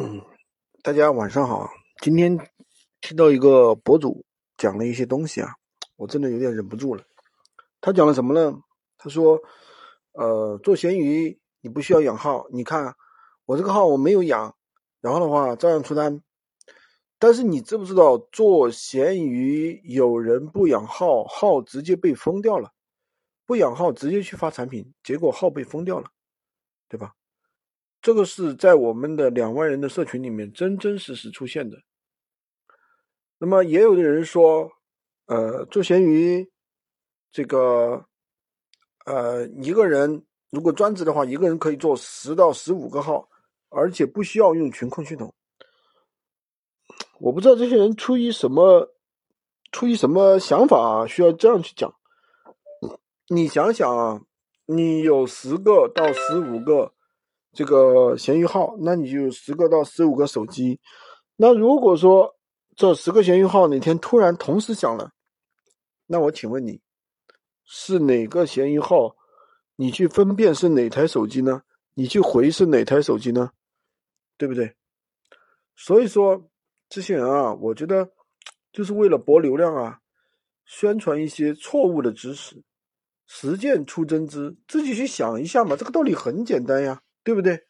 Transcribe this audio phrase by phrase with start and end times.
[0.00, 0.22] 嗯，
[0.84, 1.68] 大家晚上好。
[2.00, 2.38] 今天
[3.00, 4.24] 听到一个博主
[4.56, 5.56] 讲了一些东西啊，
[5.96, 7.02] 我真的有点忍不住了。
[7.80, 8.60] 他讲了什么呢？
[8.96, 9.40] 他说
[10.14, 12.94] ：“呃，做闲鱼你不需要养号，你看
[13.44, 14.54] 我这个号我没有养，
[15.00, 16.22] 然后的话照样出单。
[17.18, 22.68] 但是你知不知道做闲鱼有人不养号，号直接被封掉了；
[23.46, 26.08] 不养号直接去发产品，结果号被封掉了，
[26.88, 27.14] 对吧？”
[28.08, 31.76] 这个是在我们的两万人的社群里面真真实实出现的。
[33.36, 34.72] 那么也有的人说，
[35.26, 36.50] 呃，做闲鱼，
[37.30, 38.06] 这个，
[39.04, 43.28] 呃，一个人如果专职的话，一个人可以做十到十五个号，
[43.68, 45.34] 而且不需要用群控系统。
[47.20, 48.90] 我不知道这些人出于什么，
[49.70, 51.94] 出于什么想法啊需要这样去讲。
[53.28, 54.22] 你想想啊，
[54.64, 56.94] 你有十个到十五个。
[57.58, 60.78] 这个闲鱼号，那你就十个到十五个手机。
[61.34, 62.36] 那如果说
[62.76, 65.10] 这十个闲鱼号哪天突然同时响了，
[66.06, 66.80] 那我请问你，
[67.64, 69.16] 是哪个闲鱼号？
[69.74, 71.62] 你去分辨是哪台手机呢？
[71.94, 73.50] 你去回是哪台手机呢？
[74.36, 74.76] 对不对？
[75.74, 76.48] 所以说，
[76.88, 78.08] 这些人啊，我觉得
[78.70, 79.98] 就是为了博流量啊，
[80.64, 82.62] 宣传一些错误的知识，
[83.26, 87.02] 实践出真知，自己去想一下嘛，这个道理很简单呀。
[87.28, 87.60] 对不对？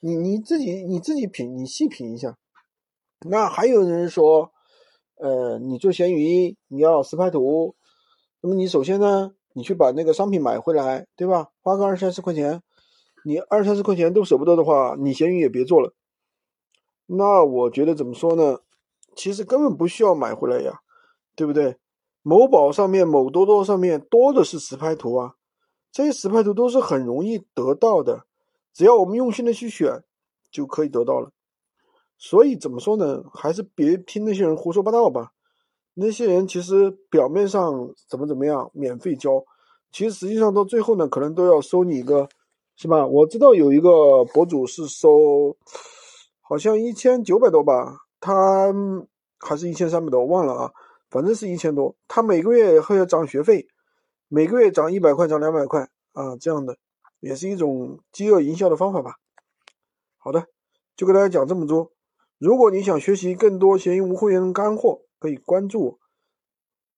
[0.00, 2.36] 你你自己你自己品，你细品一下。
[3.26, 4.52] 那还有人说，
[5.16, 7.74] 呃，你做闲鱼你要实拍图，
[8.42, 11.48] 那么你首先呢，你去把那个商品买回来，对吧？
[11.62, 12.62] 花个二三十块钱，
[13.24, 15.94] 你二三十块钱都舍不得的话，你闲鱼也别做了。
[17.06, 18.58] 那我觉得怎么说呢？
[19.16, 20.80] 其实根本不需要买回来呀，
[21.34, 21.78] 对不对？
[22.20, 25.36] 某宝上面、某多多上面多的是实拍图啊，
[25.90, 28.26] 这些实拍图都是很容易得到的。
[28.72, 30.02] 只要我们用心的去选，
[30.50, 31.30] 就可以得到了。
[32.18, 33.24] 所以怎么说呢？
[33.32, 35.32] 还是别听那些人胡说八道吧。
[35.94, 39.44] 那些人其实表面上怎么怎么样，免费教，
[39.90, 42.28] 其实实际上到最后呢，可能都要收你一个，
[42.76, 43.06] 是吧？
[43.06, 45.56] 我知道有一个博主是收，
[46.40, 48.72] 好像一千九百多吧，他
[49.38, 50.72] 还是一千三百多，我忘了啊，
[51.10, 51.94] 反正是一千多。
[52.06, 53.66] 他每个月还要涨学费，
[54.28, 56.76] 每个月涨一百块，涨两百块啊，这样的。
[57.20, 59.16] 也是一种饥饿营销的方法吧。
[60.18, 60.46] 好的，
[60.96, 61.92] 就跟大家讲这么多。
[62.38, 65.98] 如果你想学习更多闲鱼无会员干货，可以关注我，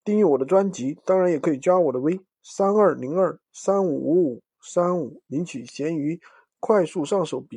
[0.05, 6.21] 订阅我的专辑，当然也可以加我的微三二零二三五五五三五，领取闲鱼
[6.60, 7.49] 快速上手笔。